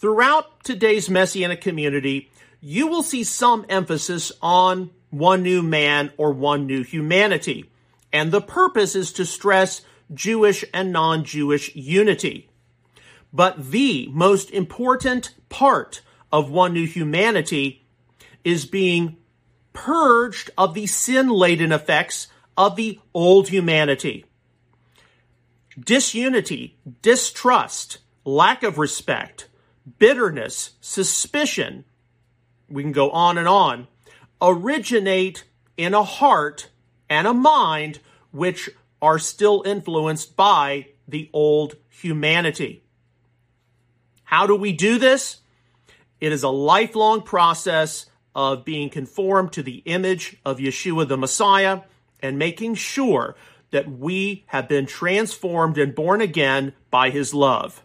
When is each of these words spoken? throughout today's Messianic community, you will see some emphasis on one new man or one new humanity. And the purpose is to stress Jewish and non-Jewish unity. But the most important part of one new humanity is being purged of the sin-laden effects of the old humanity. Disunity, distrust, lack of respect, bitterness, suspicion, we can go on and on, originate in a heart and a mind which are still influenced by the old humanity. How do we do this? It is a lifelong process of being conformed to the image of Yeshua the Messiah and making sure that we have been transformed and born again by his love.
throughout 0.00 0.64
today's 0.64 1.10
Messianic 1.10 1.60
community, 1.60 2.30
you 2.60 2.86
will 2.86 3.02
see 3.02 3.22
some 3.22 3.66
emphasis 3.68 4.32
on 4.40 4.90
one 5.10 5.42
new 5.42 5.62
man 5.62 6.10
or 6.16 6.32
one 6.32 6.66
new 6.66 6.82
humanity. 6.82 7.70
And 8.12 8.32
the 8.32 8.40
purpose 8.40 8.96
is 8.96 9.12
to 9.12 9.26
stress 9.26 9.82
Jewish 10.12 10.64
and 10.72 10.90
non-Jewish 10.90 11.76
unity. 11.76 12.48
But 13.32 13.70
the 13.70 14.08
most 14.10 14.50
important 14.50 15.34
part 15.50 16.00
of 16.32 16.50
one 16.50 16.72
new 16.72 16.86
humanity 16.86 17.84
is 18.42 18.64
being 18.64 19.18
purged 19.72 20.50
of 20.56 20.74
the 20.74 20.86
sin-laden 20.86 21.72
effects 21.72 22.28
of 22.56 22.76
the 22.76 22.98
old 23.12 23.48
humanity. 23.48 24.24
Disunity, 25.78 26.78
distrust, 27.02 27.98
lack 28.24 28.62
of 28.62 28.78
respect, 28.78 29.48
bitterness, 29.98 30.72
suspicion, 30.80 31.84
we 32.68 32.82
can 32.82 32.92
go 32.92 33.10
on 33.10 33.38
and 33.38 33.48
on, 33.48 33.88
originate 34.40 35.44
in 35.76 35.94
a 35.94 36.04
heart 36.04 36.70
and 37.08 37.26
a 37.26 37.34
mind 37.34 38.00
which 38.30 38.70
are 39.02 39.18
still 39.18 39.62
influenced 39.66 40.36
by 40.36 40.86
the 41.08 41.28
old 41.32 41.76
humanity. 41.88 42.84
How 44.24 44.46
do 44.46 44.54
we 44.54 44.72
do 44.72 44.98
this? 44.98 45.38
It 46.20 46.32
is 46.32 46.42
a 46.42 46.50
lifelong 46.50 47.22
process 47.22 48.06
of 48.34 48.64
being 48.64 48.90
conformed 48.90 49.52
to 49.52 49.62
the 49.62 49.82
image 49.86 50.36
of 50.44 50.58
Yeshua 50.58 51.08
the 51.08 51.16
Messiah 51.16 51.80
and 52.20 52.38
making 52.38 52.74
sure 52.76 53.34
that 53.70 53.90
we 53.90 54.44
have 54.48 54.68
been 54.68 54.86
transformed 54.86 55.78
and 55.78 55.94
born 55.94 56.20
again 56.20 56.74
by 56.90 57.10
his 57.10 57.34
love. 57.34 57.82